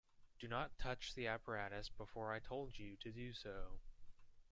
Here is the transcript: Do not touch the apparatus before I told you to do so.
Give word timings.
Do 0.39 0.47
not 0.47 0.79
touch 0.79 1.13
the 1.13 1.27
apparatus 1.27 1.89
before 1.89 2.33
I 2.33 2.39
told 2.39 2.79
you 2.79 2.97
to 3.01 3.11
do 3.11 3.33
so. 3.35 3.77